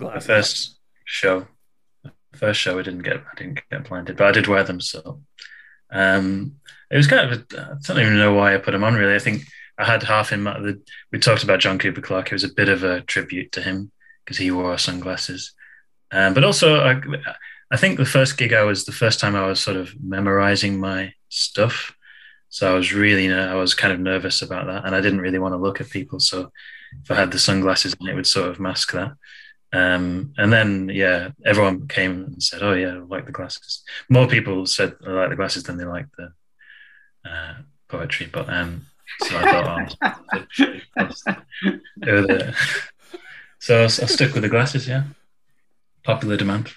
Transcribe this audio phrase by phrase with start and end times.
[0.00, 1.46] The first show,
[2.34, 4.80] first show, I didn't get, I didn't get blinded, but I did wear them.
[4.80, 5.22] So
[5.90, 6.56] um,
[6.90, 8.94] it was kind of, I don't even know why I put them on.
[8.94, 9.44] Really, I think
[9.78, 10.58] I had half in my.
[11.12, 12.26] We talked about John Cooper Clarke.
[12.26, 13.92] It was a bit of a tribute to him
[14.24, 15.52] because he wore sunglasses.
[16.10, 17.00] Um, but also, I,
[17.70, 20.80] I think the first gig I was the first time I was sort of memorizing
[20.80, 21.94] my stuff.
[22.48, 25.38] So I was really, I was kind of nervous about that, and I didn't really
[25.38, 26.18] want to look at people.
[26.18, 26.50] So
[27.02, 29.12] if I had the sunglasses on, it would sort of mask that.
[29.74, 34.28] Um, and then, yeah, everyone came and said, "Oh yeah, I like the glasses." More
[34.28, 36.32] people said I like the glasses than they like the
[37.28, 37.54] uh,
[37.88, 38.28] poetry.
[38.32, 38.86] But um,
[39.22, 39.96] so I thought,
[42.06, 42.52] oh,
[43.58, 44.86] so I stuck with the glasses.
[44.86, 45.04] Yeah,
[46.04, 46.72] popular demand.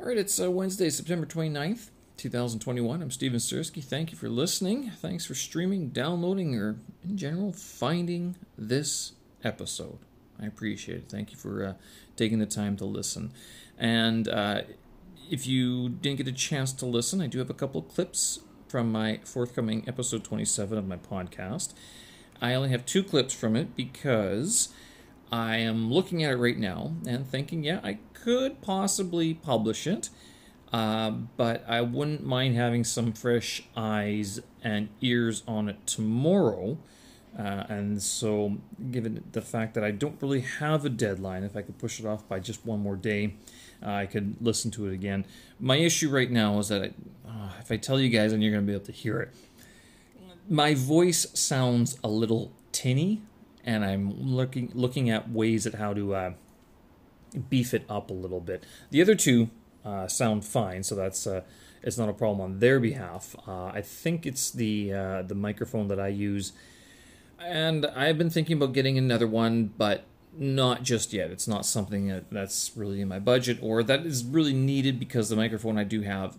[0.00, 1.90] All right, it's uh, Wednesday, September 29th.
[2.16, 3.00] 2021.
[3.00, 3.82] I'm Steven Sersky.
[3.82, 4.90] Thank you for listening.
[4.90, 10.00] Thanks for streaming, downloading, or in general, finding this episode.
[10.40, 11.04] I appreciate it.
[11.08, 11.72] Thank you for uh,
[12.16, 13.32] taking the time to listen.
[13.78, 14.62] And uh,
[15.30, 18.92] if you didn't get a chance to listen, I do have a couple clips from
[18.92, 21.74] my forthcoming episode 27 of my podcast.
[22.40, 24.70] I only have two clips from it because
[25.30, 30.08] I am looking at it right now and thinking, yeah, I could possibly publish it.
[30.72, 36.78] Uh, but I wouldn't mind having some fresh eyes and ears on it tomorrow.
[37.38, 38.56] Uh, and so,
[38.90, 42.06] given the fact that I don't really have a deadline, if I could push it
[42.06, 43.34] off by just one more day,
[43.82, 45.24] uh, I could listen to it again.
[45.58, 46.86] My issue right now is that I,
[47.28, 49.34] uh, if I tell you guys, and you're going to be able to hear it,
[50.48, 53.22] my voice sounds a little tinny,
[53.64, 56.32] and I'm looking looking at ways at how to uh,
[57.48, 58.64] beef it up a little bit.
[58.90, 59.50] The other two
[59.84, 61.42] uh, sound fine, so that's uh,
[61.82, 63.36] it's not a problem on their behalf.
[63.46, 64.90] I think it's the
[65.26, 66.52] the microphone that I use,
[67.40, 71.30] and I've been thinking about getting another one, but not just yet.
[71.30, 75.28] It's not something that, that's really in my budget or that is really needed because
[75.28, 76.38] the microphone I do have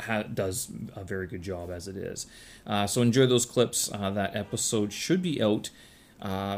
[0.00, 2.26] ha- does a very good job as it is.
[2.66, 3.90] Uh, so enjoy those clips.
[3.90, 5.70] Uh, that episode should be out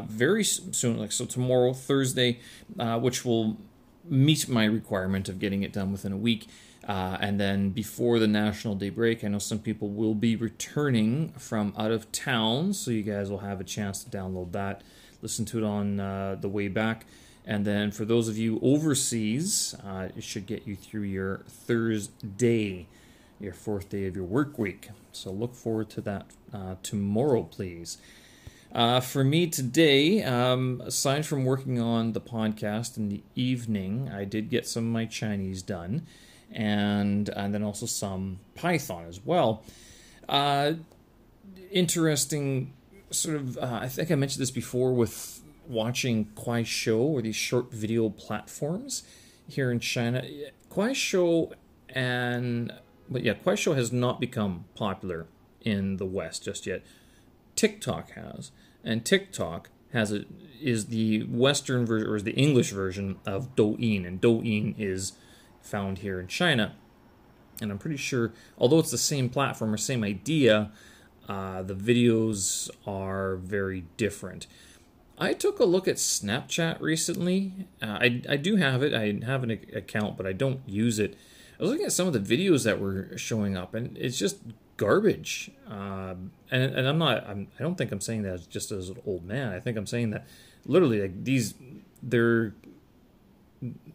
[0.08, 2.40] very soon, like so tomorrow, Thursday,
[2.76, 3.56] which will
[4.04, 6.48] meet my requirement of getting it done within a week.
[6.86, 11.30] Uh, and then before the National Day break, I know some people will be returning
[11.38, 14.82] from out of town, so you guys will have a chance to download that,
[15.22, 17.06] listen to it on uh, the way back.
[17.46, 22.86] And then for those of you overseas, uh, it should get you through your Thursday,
[23.40, 24.90] your fourth day of your work week.
[25.12, 27.98] So look forward to that uh, tomorrow, please.
[28.74, 34.24] Uh, for me today, um, aside from working on the podcast in the evening, I
[34.24, 36.06] did get some of my Chinese done,
[36.54, 39.62] and and then also some Python as well.
[40.28, 40.74] Uh,
[41.70, 42.72] interesting,
[43.10, 43.58] sort of.
[43.58, 49.02] Uh, I think I mentioned this before with watching Kuaishou or these short video platforms
[49.48, 50.22] here in China.
[50.70, 51.52] Kuaishou
[51.88, 52.72] and
[53.08, 55.26] but yeah, Kuaishou has not become popular
[55.60, 56.82] in the West just yet.
[57.56, 58.52] TikTok has
[58.84, 60.24] and TikTok has a
[60.60, 65.12] is the Western version or is the English version of Douyin, and Douyin is
[65.64, 66.74] found here in China.
[67.60, 70.70] And I'm pretty sure, although it's the same platform or same idea,
[71.28, 74.46] uh, the videos are very different.
[75.16, 77.52] I took a look at Snapchat recently.
[77.80, 78.92] Uh, I, I do have it.
[78.92, 81.16] I have an account, but I don't use it.
[81.58, 84.38] I was looking at some of the videos that were showing up, and it's just
[84.76, 85.52] garbage.
[85.68, 87.24] Um, and, and I'm not.
[87.28, 89.52] I'm, I don't think I'm saying that just as an old man.
[89.52, 90.26] I think I'm saying that
[90.66, 91.54] literally like these
[92.02, 92.54] they're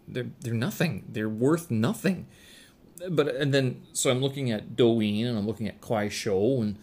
[0.07, 1.05] they're they're nothing.
[1.09, 2.27] They're worth nothing.
[3.09, 6.77] But and then so I'm looking at Douyin and I'm looking at Kuaishou and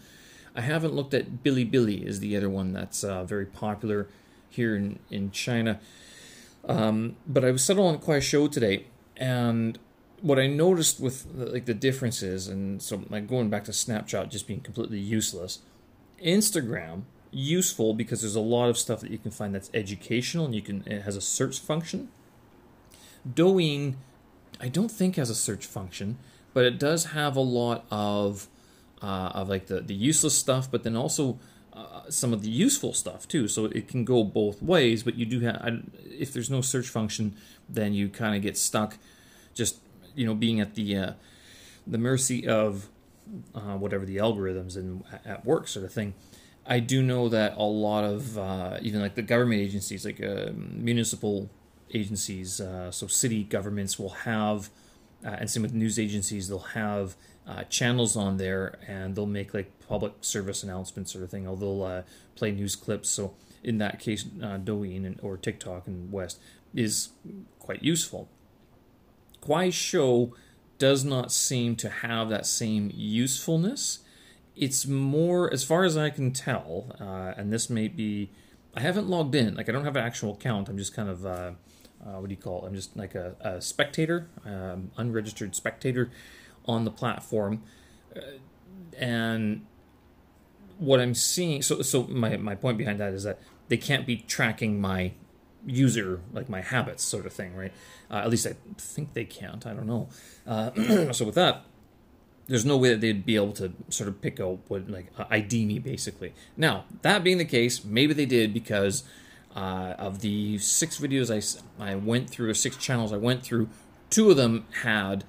[0.55, 4.07] I haven't looked at Bilibili is the other one that's uh, very popular
[4.49, 5.79] here in in China.
[6.67, 9.79] Um, but I was settled on Kuaishou today and
[10.21, 14.47] what I noticed with like the differences, and so like going back to Snapchat just
[14.47, 15.59] being completely useless,
[16.23, 20.55] Instagram useful because there's a lot of stuff that you can find that's educational and
[20.55, 22.09] you can it has a search function.
[23.27, 23.95] Douyin,
[24.59, 26.17] I don't think has a search function,
[26.53, 28.47] but it does have a lot of
[29.01, 31.39] uh, of like the the useless stuff, but then also
[31.73, 33.47] uh, some of the useful stuff too.
[33.47, 37.35] So it can go both ways, but you do have if there's no search function,
[37.69, 38.97] then you kind of get stuck
[39.53, 39.77] just
[40.15, 41.11] you know being at the uh,
[41.85, 42.89] the mercy of
[43.53, 46.13] uh, whatever the algorithms and at work sort of thing.
[46.65, 50.51] I do know that a lot of uh, even like the government agencies, like uh,
[50.53, 51.49] municipal
[51.93, 54.69] agencies, uh, so city governments will have,
[55.25, 57.15] uh, and same with news agencies, they'll have
[57.69, 61.47] channels on there, and they'll make like public service announcements sort of thing.
[61.47, 62.03] Or they'll
[62.35, 63.09] play news clips.
[63.09, 66.39] So in that case, uh, Douyin and, or TikTok and West
[66.75, 67.09] is
[67.59, 68.27] quite useful.
[69.41, 70.31] Kuaishou
[70.77, 73.99] does not seem to have that same usefulness.
[74.55, 78.29] It's more, as far as I can tell, uh, and this may be,
[78.75, 79.55] I haven't logged in.
[79.55, 80.67] Like I don't have an actual account.
[80.67, 81.25] I'm just kind of,
[82.05, 82.67] uh, what do you call it?
[82.67, 86.09] I'm just like a, a spectator, um, unregistered spectator
[86.65, 87.63] on the platform,
[88.15, 88.21] uh,
[88.97, 89.65] and
[90.77, 91.61] what I'm seeing.
[91.61, 95.11] So, so my my point behind that is that they can't be tracking my
[95.65, 97.73] user like my habits sort of thing right
[98.09, 100.07] uh, at least i think they can't i don't know
[100.47, 100.71] uh,
[101.11, 101.63] so with that
[102.47, 105.25] there's no way that they'd be able to sort of pick out what like uh,
[105.29, 109.03] id me basically now that being the case maybe they did because
[109.57, 113.69] uh, of the six videos I, I went through or six channels i went through
[114.09, 115.23] two of them had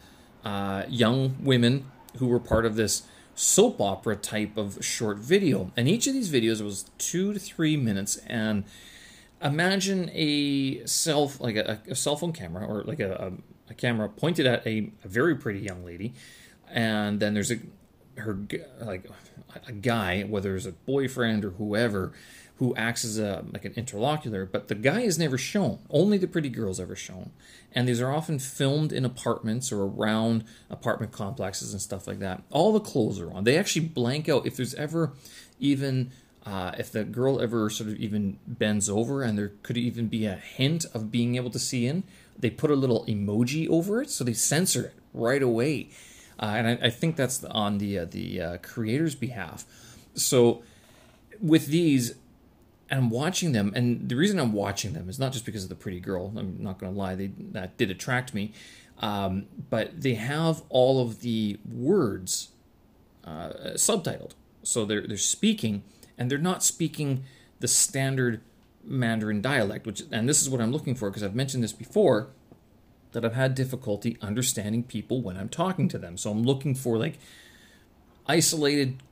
[0.44, 3.02] uh, young women who were part of this
[3.34, 5.70] soap opera type of short video.
[5.76, 8.16] And each of these videos was two to three minutes.
[8.26, 8.64] And
[9.42, 13.12] imagine a self like a, a cell phone camera or like a,
[13.68, 16.14] a, a camera pointed at a, a, very pretty young lady.
[16.68, 17.58] And then there's a
[18.16, 18.36] her
[18.80, 19.06] like
[19.66, 22.12] a guy whether it's a boyfriend or whoever
[22.58, 26.26] who acts as a like an interlocutor but the guy is never shown only the
[26.26, 27.30] pretty girl's ever shown
[27.72, 32.42] and these are often filmed in apartments or around apartment complexes and stuff like that
[32.50, 35.12] all the clothes are on they actually blank out if there's ever
[35.58, 36.10] even
[36.48, 40.24] uh, if the girl ever sort of even bends over and there could even be
[40.24, 42.02] a hint of being able to see in,
[42.38, 45.90] they put a little emoji over it, so they censor it right away.
[46.40, 49.66] Uh, and I, I, think that's on the uh, the uh, creator's behalf.
[50.14, 50.62] So
[51.40, 52.14] with these,
[52.90, 55.74] I'm watching them, and the reason I'm watching them is not just because of the
[55.74, 56.32] pretty girl.
[56.36, 58.52] I'm not going to lie; they that did attract me.
[59.00, 62.48] Um, but they have all of the words
[63.24, 64.32] uh, subtitled,
[64.62, 65.82] so they're they're speaking
[66.18, 67.24] and they're not speaking
[67.60, 68.40] the standard
[68.84, 72.28] Mandarin dialect, which and this is what I'm looking for because I've mentioned this before
[73.12, 76.16] that I've had difficulty understanding people when I'm talking to them.
[76.16, 77.18] So I'm looking for like
[78.26, 79.02] isolated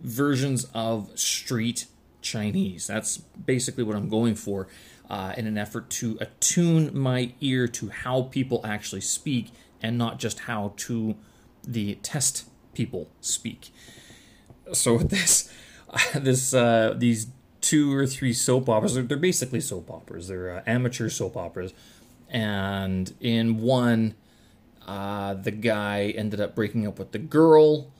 [0.00, 1.86] versions of street
[2.26, 2.86] Chinese.
[2.86, 4.68] That's basically what I'm going for
[5.08, 10.18] uh, in an effort to attune my ear to how people actually speak and not
[10.18, 11.16] just how to
[11.66, 13.70] the test people speak.
[14.72, 15.52] So with this,
[16.14, 17.28] this uh, these
[17.60, 18.94] two or three soap operas.
[18.94, 20.28] They're, they're basically soap operas.
[20.28, 21.72] They're uh, amateur soap operas,
[22.28, 24.14] and in one,
[24.86, 27.92] uh, the guy ended up breaking up with the girl,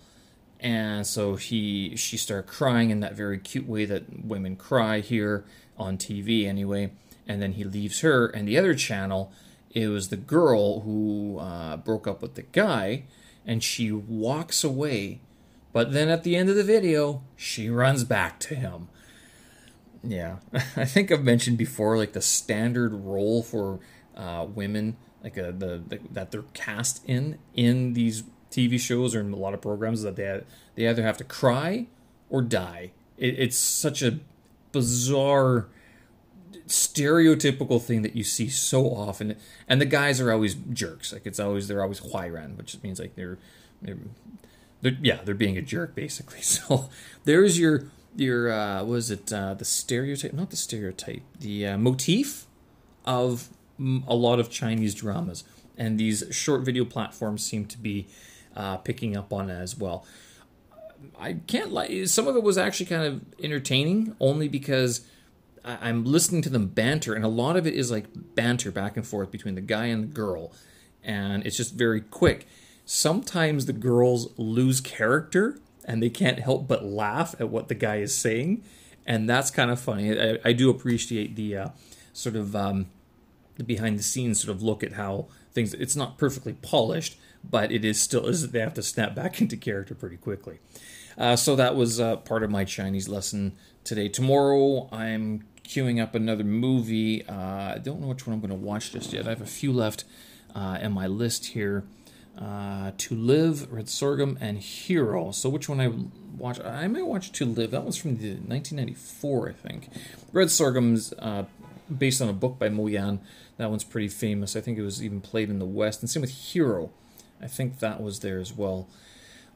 [0.60, 5.44] and so he she started crying in that very cute way that women cry here
[5.76, 6.92] on TV anyway.
[7.28, 9.32] And then he leaves her, and the other channel,
[9.70, 13.04] it was the girl who uh, broke up with the guy,
[13.44, 15.20] and she walks away
[15.76, 18.88] but then at the end of the video, she runs back to him.
[20.02, 20.36] Yeah,
[20.74, 23.80] I think I've mentioned before, like the standard role for
[24.16, 29.20] uh, women, like uh, the, the, that they're cast in in these TV shows or
[29.20, 30.42] in a lot of programs, that they
[30.74, 31.86] they either have to cry
[32.30, 32.92] or die.
[33.16, 34.18] It, it's such a
[34.72, 35.68] bizarre,
[36.66, 39.36] stereotypical thing that you see so often,
[39.68, 41.12] and the guys are always jerks.
[41.12, 43.38] Like it's always they're always huairan, which means like they're
[43.82, 43.98] they're
[44.82, 46.40] they're, yeah, they're being a jerk basically.
[46.42, 46.90] So
[47.24, 47.84] there's your
[48.16, 50.32] your uh, was it uh, the stereotype?
[50.32, 51.22] Not the stereotype.
[51.38, 52.46] The uh, motif
[53.04, 55.44] of a lot of Chinese dramas,
[55.76, 58.06] and these short video platforms seem to be
[58.56, 60.04] uh, picking up on as well.
[61.18, 62.04] I can't lie.
[62.04, 65.06] Some of it was actually kind of entertaining, only because
[65.64, 69.06] I'm listening to them banter, and a lot of it is like banter back and
[69.06, 70.52] forth between the guy and the girl,
[71.04, 72.46] and it's just very quick
[72.86, 77.96] sometimes the girls lose character and they can't help but laugh at what the guy
[77.96, 78.62] is saying.
[79.04, 80.18] And that's kind of funny.
[80.18, 81.68] I, I do appreciate the uh,
[82.12, 82.86] sort of um,
[83.64, 85.74] behind the scenes sort of look at how things.
[85.74, 89.56] It's not perfectly polished, but it is still is they have to snap back into
[89.56, 90.58] character pretty quickly.
[91.18, 94.08] Uh, so that was uh, part of my Chinese lesson today.
[94.08, 97.26] Tomorrow I'm queuing up another movie.
[97.26, 99.26] Uh, I don't know which one I'm going to watch just yet.
[99.26, 100.04] I have a few left
[100.54, 101.84] uh, in my list here
[102.38, 105.30] uh, To Live, Red Sorghum, and Hero.
[105.32, 105.90] So which one I
[106.36, 106.60] watch?
[106.60, 107.70] I might watch To Live.
[107.70, 109.88] That was from the 1994, I think.
[110.32, 111.44] Red Sorghum's uh,
[111.94, 113.20] based on a book by Mo Yan.
[113.56, 114.56] That one's pretty famous.
[114.56, 116.02] I think it was even played in the West.
[116.02, 116.90] And same with Hero.
[117.40, 118.88] I think that was there as well.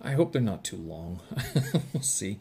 [0.03, 1.21] I hope they're not too long.
[1.93, 2.39] we'll see.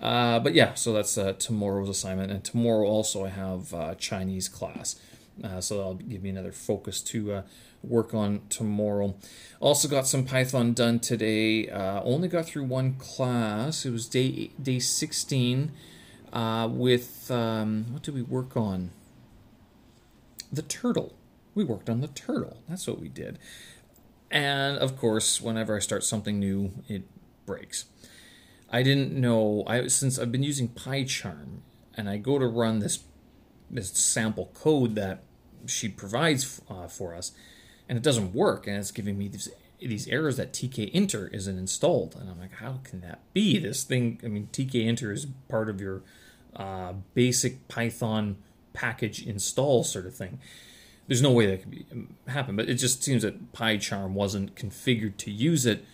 [0.00, 2.30] Uh, but yeah, so that's uh, tomorrow's assignment.
[2.30, 5.00] And tomorrow also I have uh, Chinese class.
[5.42, 7.42] Uh, so that'll give me another focus to uh,
[7.82, 9.14] work on tomorrow.
[9.60, 11.68] Also got some Python done today.
[11.68, 13.84] Uh, only got through one class.
[13.84, 15.72] It was day day 16
[16.32, 18.90] uh, with, um, what did we work on?
[20.52, 21.14] The turtle.
[21.54, 22.58] We worked on the turtle.
[22.68, 23.38] That's what we did.
[24.30, 27.02] And of course, whenever I start something new, it
[27.46, 27.86] breaks.
[28.70, 31.60] I didn't know I since I've been using PyCharm
[31.94, 33.00] and I go to run this
[33.70, 35.24] this sample code that
[35.66, 37.32] she provides uh, for us,
[37.88, 39.50] and it doesn't work, and it's giving me these
[39.80, 43.58] these errors that tkinter isn't installed, and I'm like, how can that be?
[43.58, 46.02] This thing, I mean, tkinter is part of your
[46.56, 48.38] uh, basic Python
[48.78, 50.38] package install sort of thing.
[51.08, 54.54] There's no way that could be, um, happen, but it just seems that PyCharm wasn't
[54.54, 55.84] configured to use it.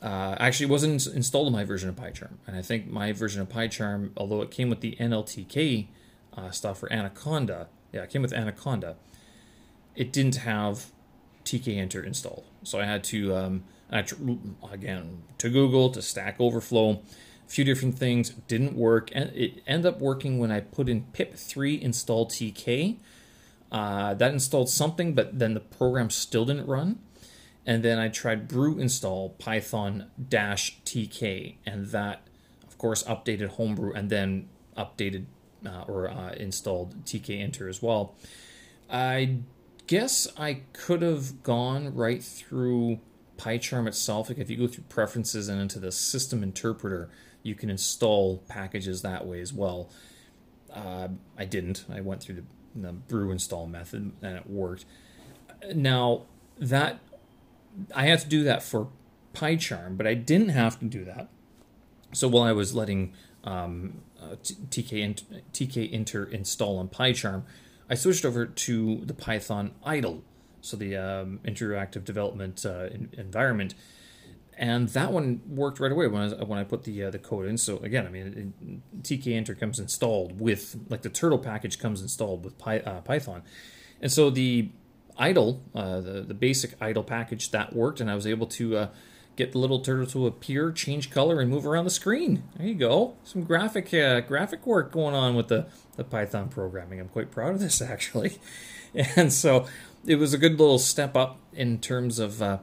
[0.00, 3.42] Uh, actually, it wasn't installed in my version of PyCharm, and I think my version
[3.42, 5.88] of PyCharm, although it came with the NLTK
[6.36, 8.96] uh, stuff for Anaconda, yeah, it came with Anaconda.
[9.96, 10.92] It didn't have
[11.44, 14.14] tkinter installed, so I had to um, I tr-
[14.70, 17.00] again to Google to Stack Overflow
[17.48, 21.80] few different things didn't work and it ended up working when i put in pip3
[21.80, 22.96] install tk
[23.70, 26.98] uh, that installed something but then the program still didn't run.
[27.66, 32.26] And then i tried brew install python dash tk and that
[32.66, 35.26] of course updated homebrew and then updated
[35.66, 38.14] uh, or uh, installed tkinter as well.
[38.90, 39.40] I
[39.86, 43.00] guess i could have gone right through
[43.36, 44.30] pycharm itself.
[44.30, 47.10] Like if you go through preferences and into the system interpreter
[47.48, 49.90] you can install packages that way as well.
[50.72, 51.84] Uh, I didn't.
[51.90, 52.44] I went through the,
[52.88, 54.84] the brew install method and it worked.
[55.74, 56.26] Now
[56.58, 57.00] that
[57.94, 58.88] I had to do that for
[59.34, 61.28] PyCharm, but I didn't have to do that.
[62.12, 63.12] So while I was letting
[63.44, 64.36] um, uh,
[64.70, 67.42] tkinter install on PyCharm,
[67.90, 70.22] I switched over to the Python idle,
[70.60, 73.74] so the um, interactive development uh, environment
[74.58, 77.46] and that one worked right away when I, when I put the uh, the code
[77.46, 77.56] in.
[77.56, 82.44] So again, I mean, it, tkinter comes installed with like the turtle package comes installed
[82.44, 83.42] with Py, uh, Python,
[84.02, 84.70] and so the
[85.16, 88.88] idle uh, the the basic idle package that worked, and I was able to uh,
[89.36, 92.42] get the little turtle to appear, change color, and move around the screen.
[92.56, 96.98] There you go, some graphic uh, graphic work going on with the the Python programming.
[96.98, 98.38] I'm quite proud of this actually,
[98.92, 99.66] and so
[100.04, 102.42] it was a good little step up in terms of.
[102.42, 102.58] Uh,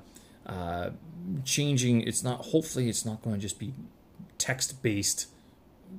[0.45, 0.91] uh,
[1.43, 3.73] changing it's not hopefully it's not going to just be
[4.37, 5.27] text based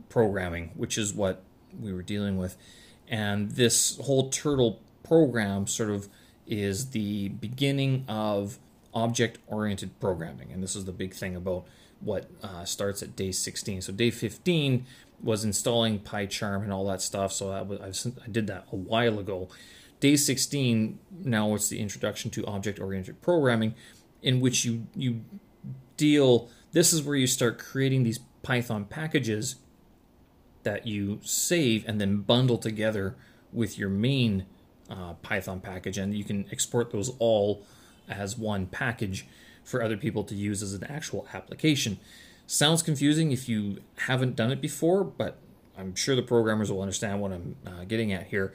[0.09, 1.43] programming which is what
[1.81, 2.57] we were dealing with.
[3.09, 6.09] And this whole turtle program sort of
[6.47, 8.59] is the beginning of
[8.95, 10.53] object oriented programming.
[10.53, 11.67] And this is the big thing about
[12.01, 14.85] what uh, starts at day 16 so day 15
[15.23, 17.33] was installing pycharm and all that stuff.
[17.33, 19.49] So I, I did that a while ago.
[20.01, 23.75] Day 16 now it's the introduction to object oriented programming
[24.23, 25.23] in which you you
[25.97, 29.57] deal this is where you start creating these python packages
[30.63, 33.17] that you save and then bundle together
[33.53, 34.45] with your main
[34.91, 35.97] uh, python package.
[35.97, 37.65] And you can export those all
[38.09, 39.27] as one package
[39.65, 41.99] for other people to use as an actual application.
[42.47, 45.39] Sounds confusing if you haven't done it before but
[45.77, 48.53] i'm sure the programmers will understand what i'm uh, getting at here.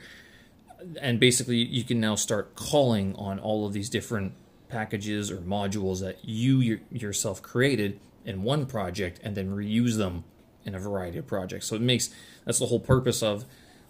[1.02, 4.34] And basically you can now start calling on all of these different
[4.72, 10.24] packages or modules that you yourself created in one project and then reuse them
[10.64, 11.68] in a variety of projects.
[11.68, 12.10] So it makes
[12.46, 13.46] that's the whole purpose of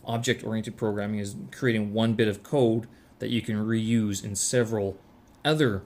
[0.06, 2.88] object oriented programming is creating one bit of code
[3.20, 4.98] that you can reuse in several
[5.46, 5.84] other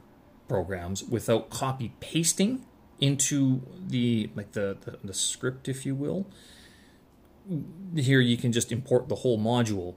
[0.48, 2.66] programs without copy pasting
[3.00, 6.26] into the like the, the, the script if you will
[7.96, 9.96] here you can just import the whole module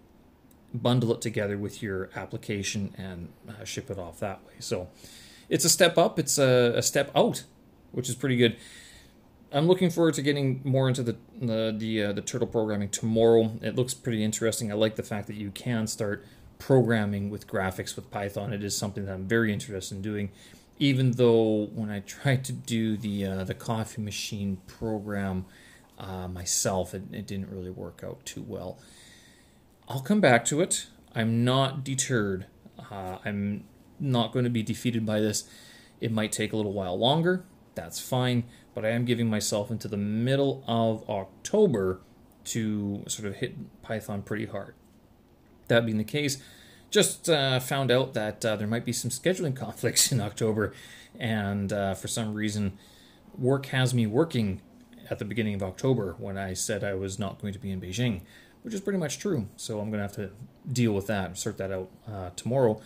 [0.75, 4.55] bundle it together with your application and uh, ship it off that way.
[4.59, 4.89] So
[5.49, 7.45] it's a step up, it's a, a, step out,
[7.93, 8.57] which is pretty good.
[9.51, 13.53] I'm looking forward to getting more into the the the, uh, the turtle programming tomorrow.
[13.63, 14.71] It looks pretty interesting.
[14.71, 16.27] I like the fact that you can start
[16.59, 18.53] programming with graphics with Python.
[18.53, 20.31] It is something that I'm very interested in doing.
[20.79, 25.47] Even though when I tried to do the uh, the coffee machine program
[25.99, 28.79] uh, myself, it, it didn't really work out too well.
[29.88, 30.87] I'll come back to it.
[31.14, 32.45] I'm not deterred.
[32.90, 33.64] Uh, I'm
[33.99, 35.49] not going to be defeated by this.
[35.99, 37.45] It might take a little while longer.
[37.75, 38.45] That's fine.
[38.75, 42.02] But I am giving myself into the middle of October
[42.45, 44.75] to sort of hit Python pretty hard.
[45.68, 46.42] That being the case,
[46.90, 50.73] just uh, found out that uh, there might be some scheduling conflicts in October,
[51.18, 52.78] and uh, for some reason,
[53.37, 54.61] work has me working
[55.11, 57.80] at the beginning of October when I said I was not going to be in
[57.80, 58.23] Beijing
[58.62, 59.49] which is pretty much true.
[59.57, 60.31] So I'm going to have to
[60.71, 62.81] deal with that sort that out uh, tomorrow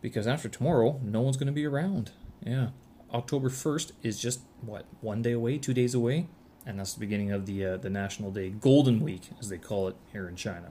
[0.00, 2.12] because after tomorrow, no one's going to be around.
[2.44, 2.68] Yeah.
[3.12, 6.28] October 1st is just, what, one day away, two days away?
[6.66, 9.88] And that's the beginning of the, uh, the National Day Golden Week, as they call
[9.88, 10.70] it here in China.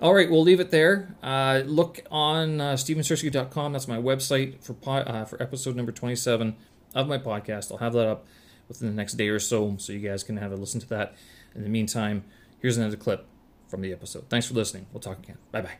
[0.00, 1.16] All right, we'll leave it there.
[1.22, 3.72] Uh, look on uh, stevensersky.com.
[3.72, 6.54] That's my website for po- uh, for episode number 27
[6.94, 7.72] of my podcast.
[7.72, 8.26] I'll have that up
[8.68, 11.14] within the next day or so, so you guys can have a listen to that.
[11.54, 12.22] In the meantime,
[12.60, 13.26] here's another clip
[13.68, 14.28] from the episode.
[14.28, 14.86] Thanks for listening.
[14.92, 15.38] We'll talk again.
[15.52, 15.78] Bye bye.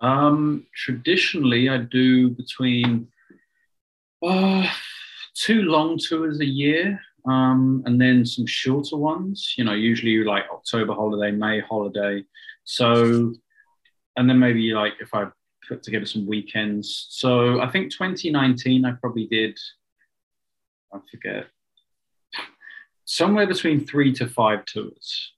[0.00, 3.08] Um, traditionally, I do between
[4.22, 4.66] uh,
[5.34, 10.44] two long tours a year um, and then some shorter ones, you know, usually like
[10.52, 12.22] October holiday, May holiday.
[12.64, 13.34] So,
[14.16, 15.26] and then maybe like if I
[15.66, 17.06] put together some weekends.
[17.10, 19.58] So I think 2019, I probably did,
[20.92, 21.46] I forget,
[23.04, 25.32] somewhere between three to five tours.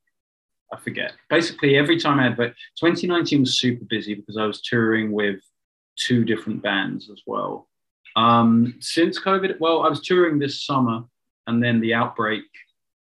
[0.72, 1.12] I forget.
[1.30, 5.40] Basically, every time I had, but 2019 was super busy because I was touring with
[5.96, 7.68] two different bands as well.
[8.16, 11.04] Um, since COVID, well, I was touring this summer
[11.46, 12.44] and then the outbreak,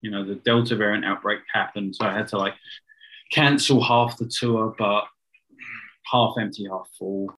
[0.00, 1.96] you know, the Delta variant outbreak happened.
[1.96, 2.54] So I had to like
[3.32, 5.04] cancel half the tour, but
[6.10, 7.28] half empty, half full.